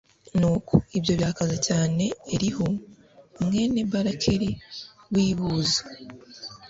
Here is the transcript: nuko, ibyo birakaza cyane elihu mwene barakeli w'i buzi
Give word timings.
nuko, 0.39 0.73
ibyo 0.97 1.11
birakaza 1.17 1.57
cyane 1.67 2.03
elihu 2.33 2.65
mwene 3.43 3.79
barakeli 3.91 4.49
w'i 5.11 5.31
buzi 5.37 5.79